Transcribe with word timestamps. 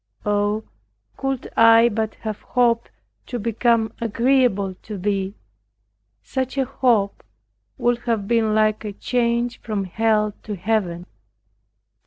Oh, 0.25 0.63
could 1.15 1.51
I 1.55 1.87
but 1.87 2.15
have 2.21 2.41
hoped, 2.41 2.89
to 3.27 3.37
become 3.37 3.93
agreeable 4.01 4.73
to 4.81 4.97
Thee, 4.97 5.35
such 6.23 6.57
a 6.57 6.65
hope 6.65 7.23
would 7.77 7.99
have 8.05 8.27
been 8.27 8.55
like 8.55 8.83
a 8.83 8.93
change 8.93 9.59
from 9.61 9.83
Hell 9.83 10.33
to 10.41 10.55
Heaven. 10.55 11.05